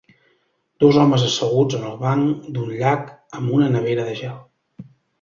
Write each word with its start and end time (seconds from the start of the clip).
Dos 0.83 0.97
homes 1.01 1.25
asseguts 1.27 1.77
en 1.81 1.85
el 1.91 2.01
banc 2.05 2.49
d'un 2.57 2.75
llac 2.81 3.15
amb 3.41 3.57
una 3.61 3.71
nevera 3.79 4.11
de 4.13 4.21
gel. 4.25 4.47